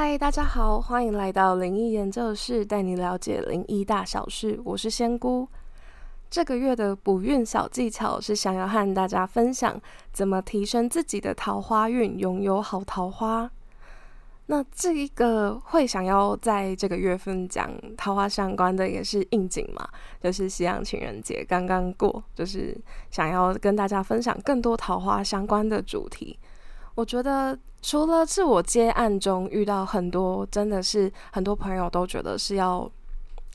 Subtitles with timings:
[0.00, 4.56] 嗨，大家好，欢迎来到灵异研究室，带你了解灵异大小事。
[4.64, 5.48] 我是仙姑。
[6.30, 9.78] 这个月的补运小技巧是想要和大家分享
[10.12, 13.50] 怎么提升自己的桃花运，拥有好桃花。
[14.46, 19.84] 那这一个会想要在这个月份讲桃花相关的，也是应景嘛，
[20.22, 22.80] 就是西洋情人节刚刚过，就是
[23.10, 26.38] 想要跟大家分享更多桃花相关的主题。
[26.98, 32.90] 我觉得除了自我接案中遇到很多，真的是很多朋友都觉得是要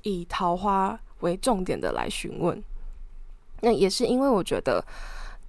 [0.04, 2.64] 以桃花为重点的来询问。
[3.60, 4.82] 那也是因为我觉得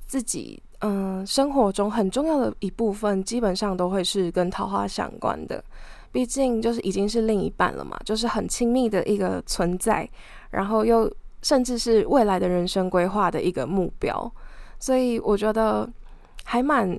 [0.08, 5.62] 自己嗯生活中很重要的一部分，基本上都会是跟桃花相关的。
[6.10, 10.08] 毕竟就是已经是另一半了嘛，就是很亲密的一个存在，
[10.50, 11.08] 然后又
[11.42, 14.32] 甚至是未来的人生规划的一个目标，
[14.80, 15.88] 所以我觉得
[16.42, 16.98] 还蛮。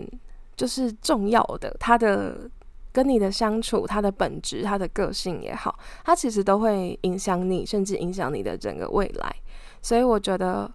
[0.56, 2.50] 就是重要的，他的
[2.92, 9.36] 跟你的相处，他的本质，他的个性也好，他其实都会影响你，甚至影响你的整个未来。
[9.82, 10.72] 所以我觉得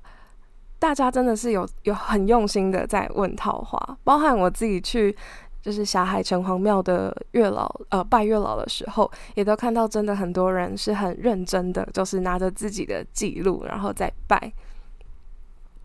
[0.78, 5.16] 大家真的是有有很用心的在问桃花，包含我自己去
[5.62, 14.52] 就是霞海城隍庙的月老呃拜月老的时候，也都看到真的很多人是很认真的，就是拿着自己的记录然后再拜。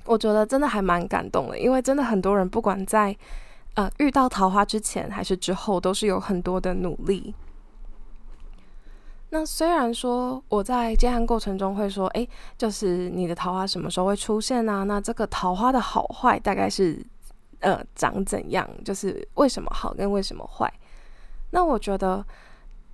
[0.05, 3.15] 我觉得真的还蛮感动的，因为真的很多人不管在
[3.75, 7.35] 呃，遇到桃花之前还是之后，都是有很多的努力。
[9.29, 12.25] 那虽然说我在接案过程中会说，哎，
[12.57, 14.85] 就是你的桃花什么时候会出现呢？
[14.85, 17.05] 那这个桃花的好坏大概是
[17.59, 18.69] 呃长怎样？
[18.85, 20.71] 就是为什么好跟为什么坏？
[21.51, 22.25] 那我觉得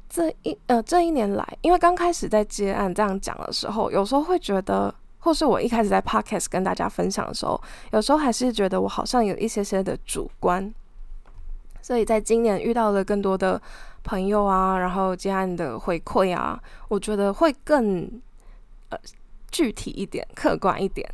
[0.09, 4.93] 这一呃这一年来，因为刚开始在接案这样讲的时候，有时候会觉得。
[5.22, 7.59] 或是我一开始在 podcast 跟大家分享的时候，
[7.91, 10.73] 有时候还是觉得我好像有一些些的主观，
[11.81, 13.61] 所以在今年遇到了更多的
[14.03, 18.22] 朋友啊，然后接案的回馈啊，我觉得会更
[18.89, 18.97] 呃
[19.52, 21.08] 具体一点、客观一点，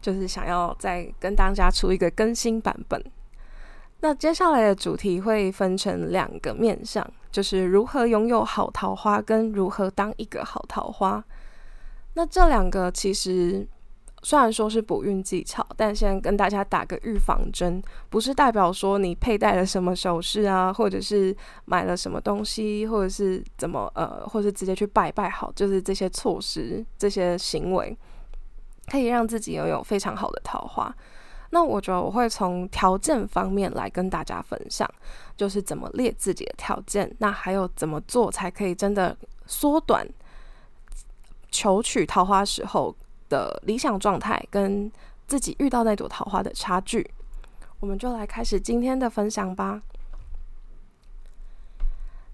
[0.00, 3.02] 就是想要再跟大家出一个更新版本。
[4.00, 11.24] 那接下来的主题会分成两个面向，就是如何拥有好桃花，跟如何当一个好桃花。
[12.18, 13.64] 那这两个其实
[14.24, 21.32] 虽然说是补运技巧，但先跟大家打个预防针，不是代表说你佩戴了什么首饰啊，或者是
[21.66, 27.96] 买了什么东西，或者是怎么呃，或是直接去拜拜好，就是这些措施、这些行为
[28.88, 30.92] 可以让自己拥有非常好的桃花。
[31.50, 34.90] 那我觉得我会从条件方面来跟大家分享，
[35.36, 40.04] 就是怎么列自己的条件，那还有怎么做才可以真的缩短。
[41.50, 42.94] 求取桃花时候
[43.28, 44.90] 的理想状态，跟
[45.26, 47.08] 自己遇到那朵桃花的差距，
[47.80, 49.82] 我们就来开始今天的分享吧。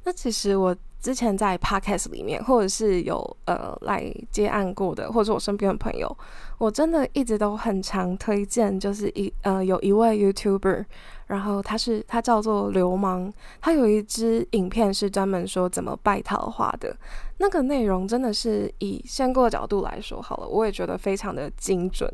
[0.05, 6.17] 那其实我之前在 podcast 里面，或者是有呃来接案过的，或者我身边的朋友，
[6.57, 10.87] 我真的一直都很常推荐，就是一呃有一位 YouTuber。
[11.27, 16.97] 然后他是他叫做流氓，他有一支影片是专门说怎么拜桃花的，
[17.37, 22.11] 那个内容真的是以仙姑的角度来说好了，我也觉得非常的精准。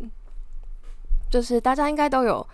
[1.30, 2.44] 就是大家应该都有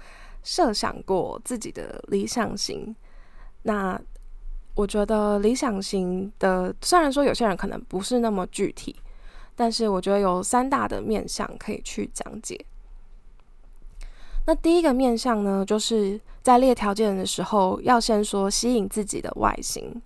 [0.42, 2.94] 设想过自己的理想型，
[3.62, 3.98] 那
[4.76, 8.94] 我觉得理想型的虽然说有些人可能不是那么具体，
[9.56, 12.64] 但是我觉得有三大的面向可以去讲解。
[14.46, 20.00] 那第一个面向呢，就是在列条件的时候，要先说吸引自己的外形。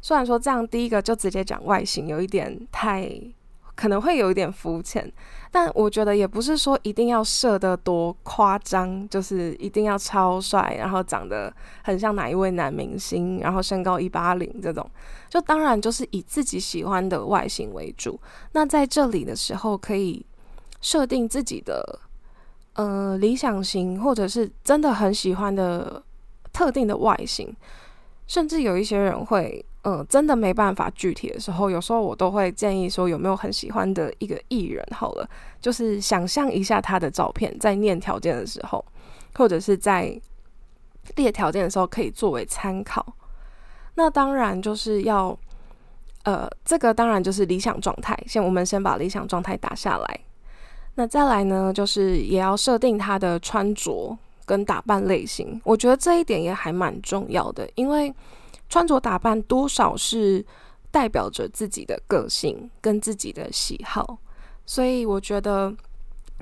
[0.00, 3.10] 虽然说这样第一个就直接讲外形，有一点太
[3.78, 5.08] 可能会有一点肤浅，
[5.52, 14.84] 但我觉得也不是说一定要设的多夸张，就是一定要超帅，然后长得很像哪一位男明星，然后身高一八零这种，
[15.28, 18.18] 就当然就是以自己喜欢的外形为主。
[18.50, 20.26] 那在这里的时候，可以
[20.80, 22.00] 设定自己的。
[22.74, 26.00] 呃，理想型或者是真的很喜欢的
[26.52, 27.52] 特定的外形，
[28.28, 34.84] 甚至有一些人会，嗯，真的没办法具体的时候，有时候我都会建议说，有没有很喜欢的一个艺人？
[34.90, 35.28] 好了，
[35.60, 38.84] 就是想象一下他的照片，在念条件的时候，
[39.34, 40.20] 或者是在
[41.16, 43.06] 列条件的时候，可以作为参考。
[43.94, 45.36] 那当然就是要，
[46.24, 48.18] 呃，这个当然就是理想状态。
[48.26, 50.20] 先我们先把理想状态打下来。
[50.96, 58.12] 那再来呢，就是也要设定他的穿着跟打扮类型，我觉得这一点也还蛮重要的，因为
[58.68, 60.44] 穿着打扮多少是
[60.90, 64.18] 代表着自己的个性跟自己的喜好，
[64.66, 65.74] 所以我觉得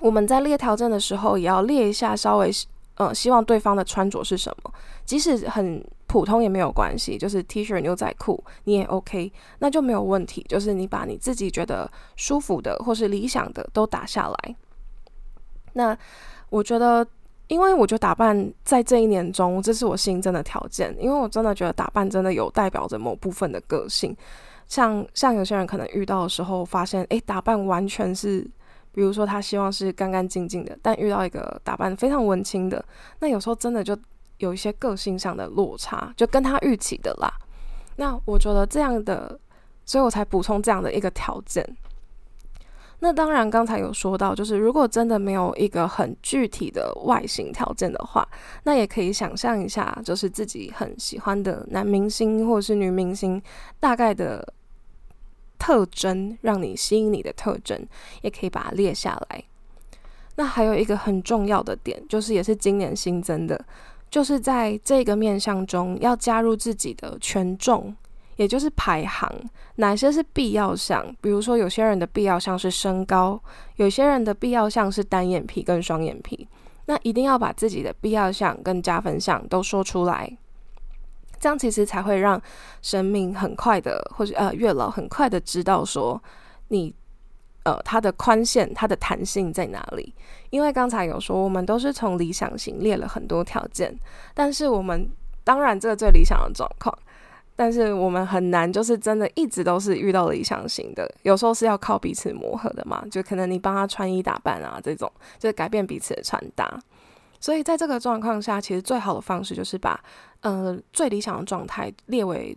[0.00, 2.50] 我们在列条件的时候，也要列一下稍微
[2.96, 4.72] 呃希望对方的穿着是什么，
[5.04, 10.44] 即使很普通也没有关系，就是 T 恤牛仔裤你也 OK，那就没有问题。
[10.48, 14.56] 就是你把你自己觉得舒服的或是理想的都打下来。
[15.72, 15.96] 那
[16.48, 17.06] 我觉得，
[17.48, 24.16] 因为我觉得打扮在这一年中，这是我新增的条件，因为我真的觉得打扮真的有代表着某部分的个性。
[24.66, 28.40] 像像有些人可能遇到的时候，发现诶，打扮完全是，
[28.90, 32.84] 比如说他希望是干干净净的，但遇到一个打扮非常文青的，
[33.20, 33.96] 那有时候真的就
[34.38, 37.32] 有一些个性上的落差，就跟他预期的啦。
[37.94, 39.38] 那我觉得这样的，
[39.84, 41.64] 所以我才补充这样的一个条件。
[43.00, 48.26] 那当然，刚才有说到，就是如果真的没有一个很具体的外形条件的话，
[48.64, 53.40] 那也可以想象一下，就是自己很喜欢的男明星或者是女明星
[53.78, 54.52] 大概的
[55.58, 57.86] 特征，让你吸引你的特征，
[58.22, 59.44] 也可以把它列下来。
[60.36, 63.62] 那还有一个很重要的点，就是也是今年新增的，
[64.10, 67.94] 就是在这个面相中要加入自己的权重。
[68.36, 69.30] 也就是排行
[69.76, 73.40] 哪些是必要项，比如说有些人的必要项是身高，
[73.76, 76.46] 有些人的必要项是单眼皮跟双眼皮，
[76.84, 80.30] 那一定要把自己的必要项跟加分项都说出来，
[81.40, 82.40] 这样其实才会让
[82.82, 86.22] 生命很快的或者呃月老很快的知道说
[86.68, 86.94] 你
[87.64, 90.14] 呃它的宽限它的弹性在哪里，
[90.50, 93.98] 因为刚才有说我们都是从理想型列了很多条件，
[94.34, 95.08] 但是我们
[95.42, 96.96] 当然这个最理想的状况。
[97.56, 103.02] 但是我们很难，就是真的一直都是遇到理想型的，有时候是要靠彼此磨合的嘛。
[103.10, 106.78] 就可能你帮他穿衣打扮啊，这种就是改变彼此的穿搭。
[107.40, 109.98] 所以在这个状况下，其实最好的方式就是把
[110.40, 112.56] 呃最理想的状态列为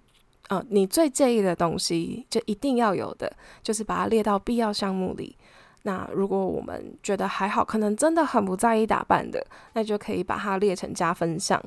[0.49, 3.31] 呃你最介意的东西，就一定要有的，
[3.63, 5.35] 就是把它列到必要项目里。
[5.83, 11.57] 那如果我们觉得还好，可能真的很不在意打扮的，那就可以把它列成加分项。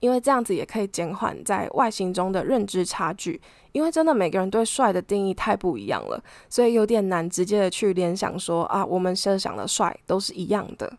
[0.00, 3.40] 因为这样子也可以减缓在外形中的认知差距，
[3.72, 10.96] 因为真的每个人对帅的定义太不一样了，所以有点难直接的去联想说啊，我们设想的帅都是一样的。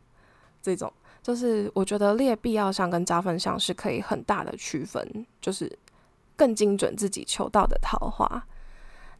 [0.61, 0.91] 这种
[1.23, 5.71] 就是我觉得列必要项跟加分项是可以很大的区分，就是
[6.35, 8.45] 更精准自己求到的桃花。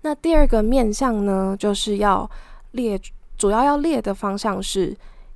[0.01, 2.29] 那第二个面向呢，就是要
[2.71, 2.99] 列，
[3.37, 4.93] 主要要列的方向是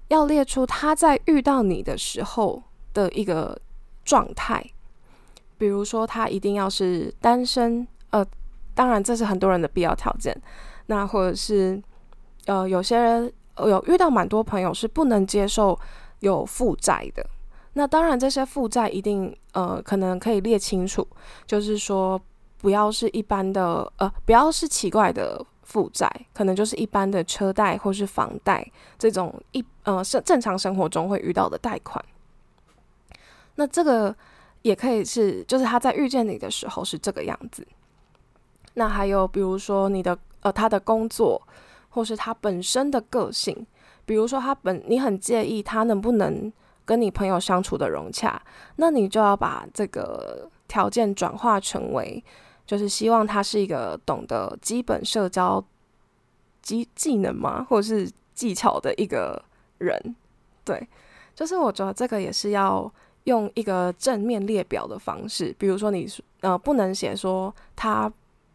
[0.10, 2.62] 要列出他在遇到你的时候
[2.94, 3.57] 的一个。
[4.04, 4.64] 状态，
[5.58, 8.26] 比如说他一定要是单身，呃，
[8.74, 10.36] 当然这是很多人的必要条件。
[10.88, 11.82] 那或者是，
[12.46, 15.80] 呃，有些人有遇到蛮多朋友是不能接受
[16.20, 17.26] 有负债的。
[17.74, 21.08] 那当然这些负债一定，呃，可能可以列清楚，
[21.46, 22.22] 就是说
[22.58, 28.70] 不要是一般的，呃，不要是奇怪的负债，可能就是一般的车贷或是房贷
[29.00, 32.04] 这种一，呃，是正常生活中会遇到的贷款。
[33.56, 34.16] 那这个
[34.64, 37.68] 也可以是，就是他在遇见你的时候是这个样子。
[38.74, 41.40] 那还有比如说你的呃他的工作，
[41.90, 43.68] 或是他本身的个性，
[44.06, 46.52] 比如说他本你很介意他能不能
[46.84, 48.42] 跟你朋友相处的融洽，
[48.78, 52.24] 那你就要把这个条件转化成为，
[52.66, 55.64] 就是希望他是一个懂得基本社交
[56.64, 59.40] 技技能吗，或者是技巧的一个
[59.78, 60.16] 人。
[60.66, 60.88] 对，
[61.36, 62.92] 就是我觉得这个也是要。
[63.25, 66.06] 用一个正面列表的方式，比如说你
[66.42, 68.12] 呃不能写说他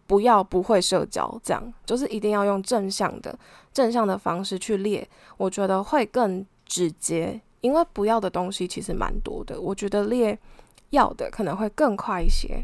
[0.07, 3.39] 不要不会社交，这样就是一定要用正向的
[3.73, 10.39] 正向的方式去列，我觉得会更直接，因为不要的东西其实蛮多的，我觉得列
[10.91, 12.63] 要的可能会更快一些。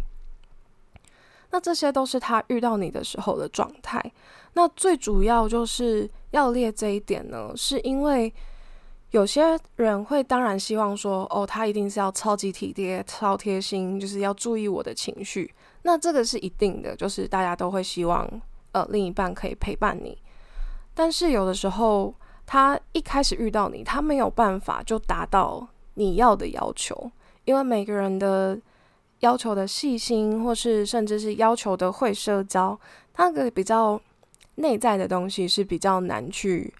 [1.50, 4.12] 那这些都是他遇到你的时候的状态，
[4.52, 8.32] 那最主要就是要列这一点呢，是因为。
[9.14, 15.54] 有些人会当然希望说，哦，他一定是要超级体贴、超贴心，就是要注意我的情绪。
[15.82, 18.28] 那这个是一定的，就是大家都会希望，
[18.72, 20.18] 呃，另一半可以陪伴你。
[20.94, 22.12] 但是有的时候，
[22.44, 27.08] 他一开始遇到你，他没有办法就达到你要的要求，
[27.44, 28.60] 因为每个人的
[29.20, 32.76] 要求的细心，或是甚至是要求的会社交，
[33.16, 34.00] 那个比较
[34.56, 36.74] 内在的东西是比较难去。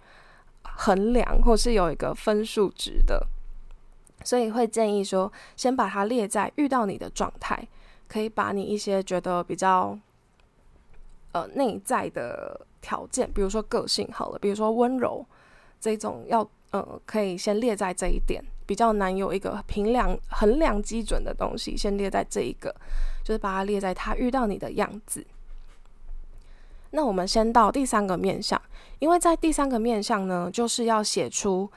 [0.64, 3.26] 衡量或是有一个分数值的，
[4.25, 7.66] 所以会建议说，先把它列在遇到你的状态，
[8.09, 9.99] 可以把你一些觉得比较
[11.33, 15.25] 呃内在的条件，比如说个性好了，比如说温柔
[15.80, 22.75] 这种，要呃可以先列在这一点，比较难有一个平量衡量基准的东西，先列在这一个，
[23.23, 25.25] 就是把它列在他遇到你的样子。
[26.94, 28.60] 那我们先到第三个面相，
[29.00, 31.68] 因为在第三个面相呢，就是要写出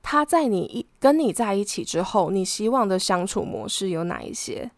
[0.00, 4.70] 他在你一跟你在一起之后，你希望的相处模式有哪一些？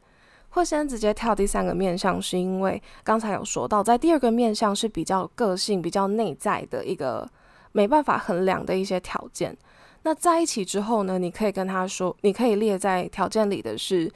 [0.49, 7.29] 会先直接跳第三个面相，是因为刚才有说到，在第二个面相是比较个性、比较内在的一个
[7.73, 9.55] 没办法衡量的一些条件。
[10.05, 11.19] 那在一起之后呢？
[11.19, 14.11] 你可以跟他说，你可以列在条件里的是，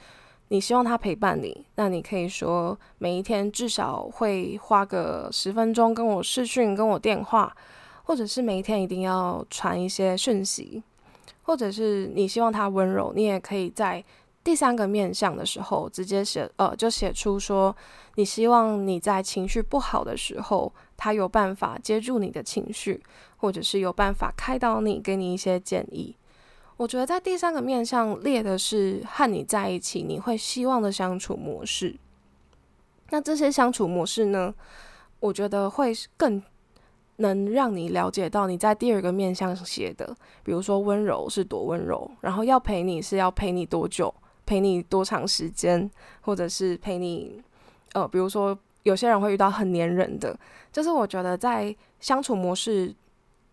[0.51, 1.65] 你希望他陪伴你。
[1.75, 7.55] 那你可以说，每一天至少会花个十分钟跟我视讯、跟我电话，
[8.03, 10.83] 或者是每一天一定要传一些讯息，
[11.43, 14.03] 或者是你希望他温柔，你也可以在。
[14.43, 17.73] 第三个面向的时候，直接写呃，就写出说，
[18.15, 23.03] 你希望你在情绪不好的时候，他有办法接住你的情绪，
[23.37, 26.15] 或者是有办法开导你，给你一些建议。
[26.81, 31.95] 我觉得在第三个面向列的是和你在一起你会希望的相处模式。
[33.11, 34.51] 那这些相处模式呢，
[35.19, 36.41] 我觉得会更
[37.17, 44.11] 能让你了解到你在第二个面向写的，比如说温柔是多温柔，然后要陪你是要陪你多久。
[44.43, 45.89] 陪你多长时间，
[46.21, 47.39] 或者是陪你，
[47.93, 50.37] 呃，比如说有些人会遇到很黏人的，
[50.73, 52.93] 就是我觉得在相处模式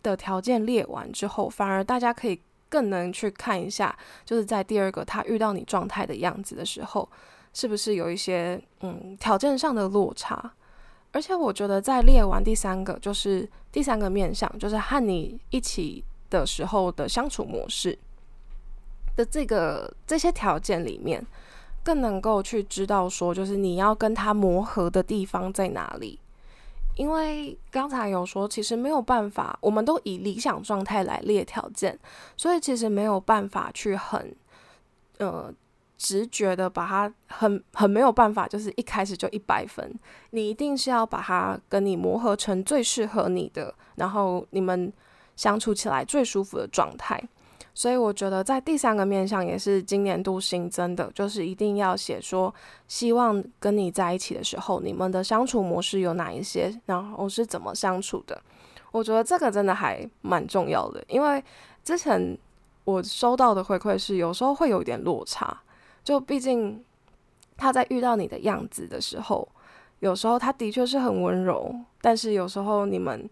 [0.01, 7.09] 的条件列完之后，反而大家可以更能去看一下，就是在第二个他遇到你状态的样子的时候，
[7.53, 10.53] 是不是有一些嗯条件上的落差？
[11.11, 17.97] 而且我觉得在列完第三个，就是第三个面相，就是和你一起的时候的相处模式。
[19.15, 21.25] 的这个这些条件里面，
[21.83, 26.19] 更能够去知道说，就是你要跟他磨合的地方在哪里。
[26.99, 31.97] 因为刚才有说，其实没有办法，我们都以理想状态来列条件，
[32.35, 34.35] 所以其实没有办法去很
[35.17, 35.49] 呃
[35.97, 39.97] 直觉的把它很很没有办法，就是一开始就一百分。
[40.31, 44.91] 你一定是要把它跟你磨合成最适合你的，然后你们
[45.37, 47.23] 相处起来最舒服的状态。
[47.79, 52.53] 所以我觉得在第三个面向也是今年度新增的，就是一定要写说，
[52.89, 58.37] 希望跟你在一起的时候，你们的相处模式有哪一些，然后是怎么相处的。
[58.91, 61.41] 我觉得这个真的还蛮重要的，因为
[61.81, 62.37] 之前
[62.83, 65.61] 我收到的回馈是有时候会有一点落差，
[66.03, 66.83] 就毕竟
[67.55, 69.47] 他在遇到你的样子的时候，
[69.99, 73.29] 有时候他的确是很温柔，但是有时候你们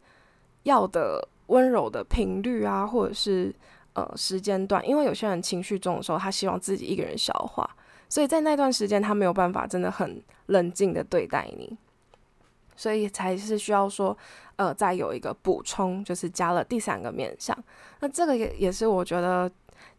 [0.64, 3.54] 要的温柔的频率啊，或者是。
[3.98, 7.68] 呃，时间段，因为有些人情绪重的时候，他希望自己一个人消化，
[8.08, 11.76] 所以在那段时间，他没有办法真的很冷静的对待你，
[12.76, 14.16] 所以才是需要说，
[14.58, 17.58] 呃，再有一个补充，就是加了第三个面向。
[18.02, 19.52] 那这个也也是我觉得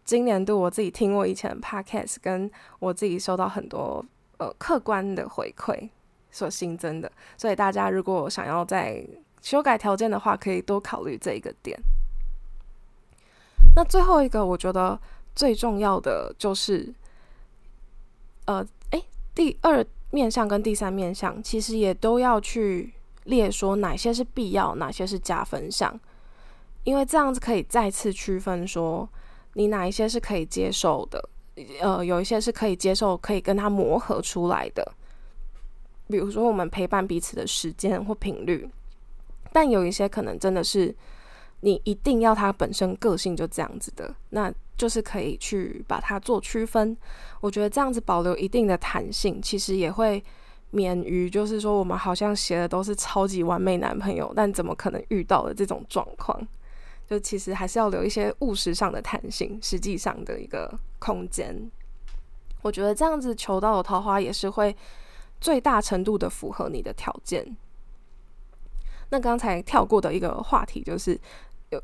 [0.04, 4.04] 今年度我自己听我以前的 podcast，跟我自己收到很多
[4.36, 5.88] 呃客观的回馈
[6.30, 9.04] 所新增的，所以大家如果想要再
[9.42, 11.76] 修改条件的话，可以多考虑这一个点。
[13.78, 14.98] 那最后一个，我觉得
[15.36, 16.92] 最重要的就是，
[18.46, 19.04] 呃，诶，
[19.36, 22.92] 第二面相跟第三面相，其实也都要去
[23.26, 25.96] 列说哪些是必要，哪些是加分项，
[26.82, 29.08] 因为这样子可以再次区分说
[29.52, 31.28] 你哪一些是可以接受的，
[31.80, 34.92] 呃，有一些是可以接受，可以跟他磨合出来的，
[36.08, 38.68] 比如说我们陪伴彼此的时间或频率，
[39.52, 40.92] 但有一些可能真的是。
[41.60, 46.96] 你一定要他本身个性就这样子的，那就是可以去把它做区分。
[47.40, 50.22] 我觉得这样子保留一定的弹性，其实也会
[50.70, 56.40] 免于就是说我们好像写的都是超级完美男朋友，但怎么可能遇到的这种状况？
[57.08, 61.68] 就其实还是要留一些务实上的弹性，实际上的一个空间。
[62.62, 64.76] 我觉得这样子求到的桃花也是会
[65.40, 67.56] 最大程度的符合你的条件。
[69.10, 71.18] 那刚才跳过的一个话题就是。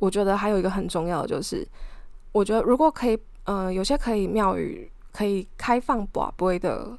[0.01, 1.67] 我觉得还有一个很重要的就是，
[2.33, 6.97] 我觉得如果可以，呃，有些可以庙宇可以开放卜卦的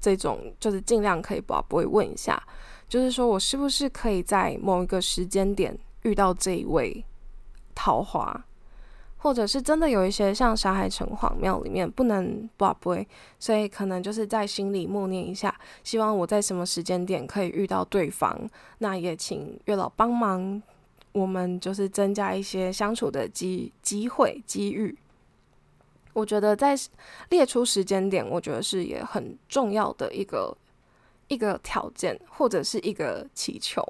[0.00, 2.40] 这种，就是尽量可以卜卦问一下，
[2.88, 7.04] 就是说我是不是可以在某一个时间点遇到这一位
[7.74, 8.44] 桃花，
[9.16, 13.04] 或者是真的有一些像沙海城隍庙里面不能卜卦，
[13.40, 15.52] 所以可能就是在心里默念一下，
[15.82, 20.62] 希望我在什么时间点可以遇到对方，那也请月老帮忙。
[21.14, 24.98] 我们就是增加一些相处的机机会机遇。
[26.12, 26.76] 我觉得在
[27.30, 30.56] 列出时间点，我觉得是也很重要的一个
[31.28, 33.82] 一个条件或者是一个祈求，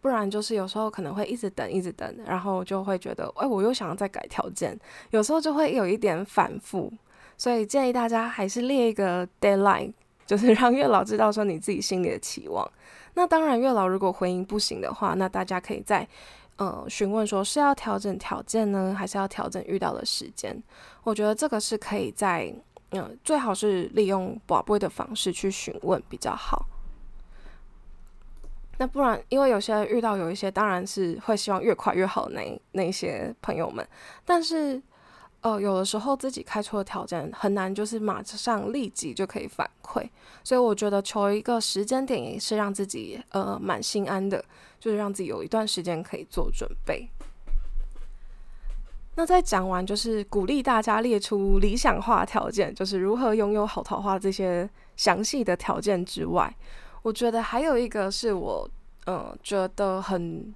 [0.00, 4.78] 不然就是有时候可能会一直等一直等，然后就会觉得哎，我又想要再改条件，
[5.10, 6.92] 有时候就会有一点反复。
[7.36, 9.92] 所以建议大家还是列一个 deadline，
[10.26, 12.68] 就是让月老知道说你自己心里的期望。
[13.14, 16.06] 那当然，月老如果回应不行的话，那大家可以再
[16.56, 20.56] 呃询问说是要调整条件呢，还是要调整遇到的时间？
[21.02, 22.54] 我觉得这个是可以在
[22.90, 26.66] 嗯，最好是利用宝贝的方式去询问比较好。
[28.78, 33.86] 那不然，因为有些遇到有一些，当然是会希望越快越好那那些朋友们，
[34.24, 34.80] 但是。
[35.42, 40.08] 呃，有的时候自己开出的条件很难，就是马上立即就可以反馈，
[40.44, 44.44] 所以我觉得求一个时间点也是让自己呃蛮心安的，
[44.78, 47.08] 就是让自己有一段时间可以做准备。
[49.16, 56.56] 那在讲完就是鼓励大家列出理想化条件，就是如何拥有好桃花这些详细的条件之外，
[57.02, 58.66] 我觉得还有一个是我
[59.06, 60.54] 嗯觉得很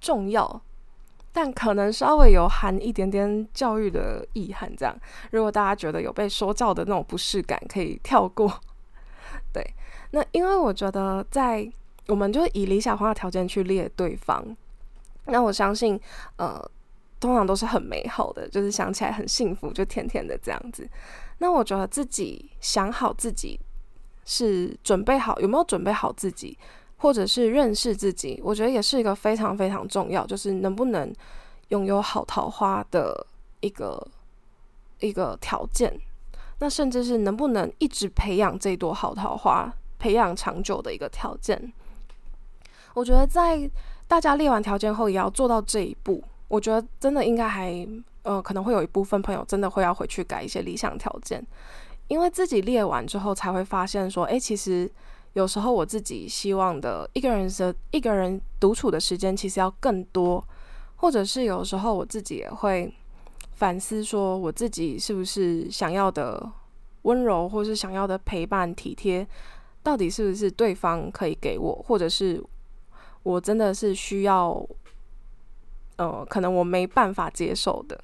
[0.00, 0.62] 重要。
[1.40, 4.92] 但可能稍微有含一点点教育的意涵，这样。
[5.30, 8.52] 如果大家觉得有被说教的那种不适感，可以跳过。
[9.54, 9.64] 对，
[10.10, 11.70] 那因为我觉得，在
[12.08, 14.44] 我们就以理想化的条件去列对方，
[15.26, 16.00] 那我相信，
[16.38, 16.60] 呃，
[17.20, 20.90] 通常都是很美好的，就是想起来很幸福，就甜甜的这样子。
[21.38, 23.60] 那我觉得自己想好自己
[24.24, 26.58] 是准备好，有没有准备好自己？
[26.98, 31.14] 或者是认识自己，我觉得也是一个非常非常重要，就是能不能
[31.68, 33.24] 拥有好桃花的
[33.60, 34.04] 一个
[34.98, 35.96] 一个条件。
[36.58, 41.72] 那甚至是能不能一直培养这朵好桃花，培养长久的一个条件。
[42.94, 43.70] 我觉得在
[44.08, 46.20] 大家列完条件后，也要做到这一步。
[46.48, 47.86] 我觉得真的应该还
[48.22, 51.46] 呃，可能会有一部分朋友真的会要回去改一些理想条件，
[52.08, 54.90] 因为自己列完之后才会发现说，哎，其实。
[55.34, 60.42] 有时候我自己希望的一个人的一个人独处的时间其实要更多，
[60.96, 62.92] 或者是有时候我自己也会
[63.54, 66.50] 反思，说我自己是不是想要的
[67.02, 69.26] 温柔，或是想要的陪伴体贴，
[69.82, 72.42] 到底是不是对方可以给我，或者是
[73.22, 74.66] 我真的是需要，
[75.96, 78.00] 呃，可能我没办法接受的。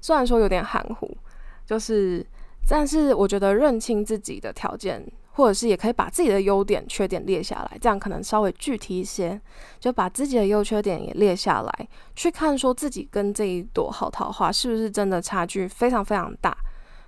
[0.00, 1.16] 虽然说有点含糊，
[1.64, 2.26] 就是，
[2.68, 5.10] 但是我觉得认清自己的条件。
[5.32, 9.40] 或者是也可以把自己的优点、缺点列下来，这样可能稍微具体一些，
[9.80, 16.56] 就把自己的优缺点也列下来，去看说自己跟这一朵好桃花是不是真的差距非常非常大。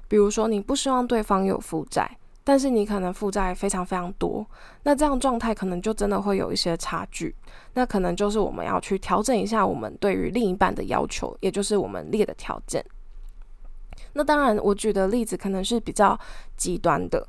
[0.09, 4.47] 比如说，你不希望对方有负债，但是你可能负债非常非常多，
[4.85, 7.35] 那这样状态可能就真的会有一些差距。
[7.73, 12.85] 那可能就是我们要去调整一下我们对于另一半的要求，也就是我们列的条件。
[14.13, 16.19] 那当然，我举的例子可能是比较
[16.57, 17.27] 极端的。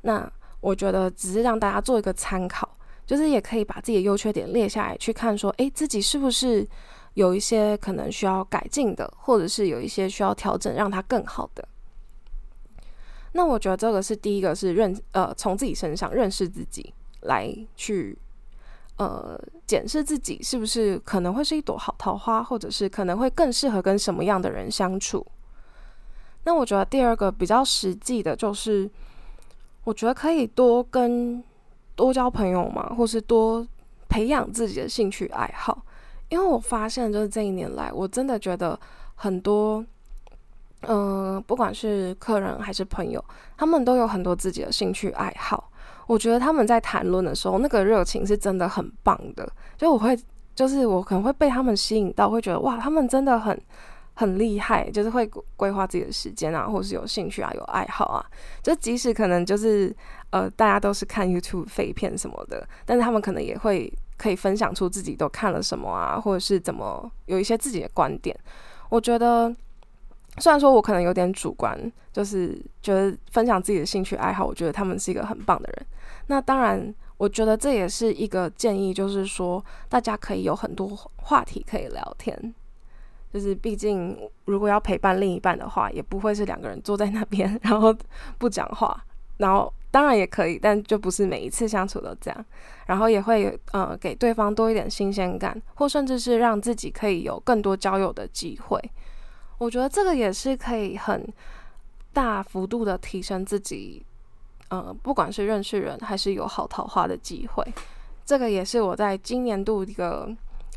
[0.00, 0.30] 那
[0.64, 2.66] 我觉得只是让大家做一个参考，
[3.04, 6.66] 就是也可以把自己的优缺点列下来，去看说，诶，自己是不是
[7.12, 11.68] 有一些可能需要改进的，或者是有一些需要调整，让它更好的。
[13.32, 18.16] 那我觉得这个是第一个，是认呃从自己身上认识自己，来去
[18.96, 25.26] 呃检视自己是不是可能会是一朵好桃花，或者是可能会更适合跟什么样的人相处。
[26.44, 28.90] 那我觉得第二个比较实际的就是。
[29.84, 31.42] 我觉得可以多跟
[31.94, 33.66] 多交朋友嘛，或是多
[34.08, 35.82] 培养自己的兴趣爱好。
[36.30, 38.78] 因为我发现，就是这一年来，我真的觉得
[39.14, 39.84] 很多，
[40.80, 43.22] 嗯，不管是客人还是朋友，
[43.56, 45.70] 他们都有很多自己的兴趣爱好。
[46.06, 49.48] 我觉得他们在谈论的时候，那个热情是真的很棒的。
[49.76, 50.18] 就我会，
[50.54, 53.60] 就是我可能会被他们吸引到，会觉得哇，他们真的很。
[54.14, 58.24] 很厉害，就是会规划自己的时间啊，或是有兴趣啊，有爱好啊。
[58.62, 59.94] 就即使可能就是
[60.30, 68.38] 呃，大家都是看 YouTube 废片什么的，但是他们可能也会可以分享出自己都看了什么啊，或者是怎么有一些自己的观点。
[68.88, 69.54] 我觉得
[70.38, 71.76] 虽然说我可能有点主观，
[72.12, 75.86] 就是觉得分享自己的兴趣爱好，我觉得他们是一个很棒的人。
[76.28, 82.54] 那当然，我觉得这也是一个建议，就是说大家可以有很多话题可以聊天。
[83.34, 87.92] 就是毕竟，如果要陪伴另一半的话，也不会是两个人坐在那边， 然后
[88.38, 89.04] 不讲话。
[89.38, 92.44] 然后当然也可以，但就不是每一次相处都这样。
[92.86, 98.80] 然后也会呃给对方多一点新鲜感，或甚至是让自己可以有更多交友的机会。
[99.58, 101.26] 我觉得这个也是可以很
[102.12, 104.06] 大幅度的提升自己，
[104.68, 107.64] 呃，不管是认识人还是有好桃花的机会。
[108.24, 110.32] 这个也是我在今年度一个。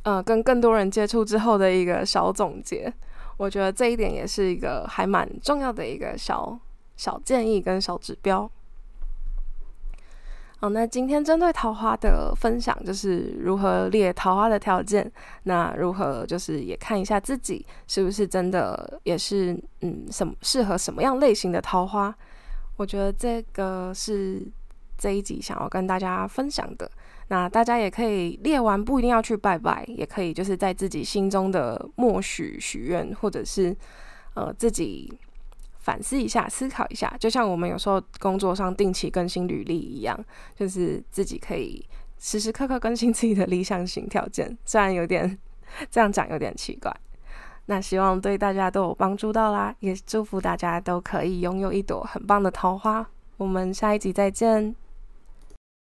[0.08, 2.92] 嗯，跟更多人接触之后的一个小总结，
[3.36, 6.58] 我觉得这一点也是一个还蛮重要的一个小
[6.96, 8.50] 小建议跟小指标。
[10.60, 15.12] 好，那今天针对桃花的分享就是如何列桃花的条件，
[15.44, 22.16] 那如何就是也看一下自己是不是真的也是嗯什么适合什么样类型的桃花，
[22.78, 24.42] 我觉得这个是
[24.98, 26.90] 这一集想要跟大家分享的。
[27.30, 33.76] 那大家也可以列完，不一定要去拜拜，也可以就是在自己心中的默许许愿，或者是
[34.34, 35.14] 呃自己
[35.80, 37.14] 反思一下、思考一下。
[37.20, 40.18] 就像我们有时候工作上定期更新履历一样，
[40.56, 41.86] 就是自己可以
[42.18, 44.58] 时时刻刻更新自己的理想型条件。
[44.64, 45.38] 虽然有点
[45.92, 46.96] 这样讲有点奇怪，
[47.66, 53.06] 那希望对大家都有帮助到啦，也祝福大家都可以拥有一朵很棒的桃花。
[53.36, 54.87] 我们下一集再见。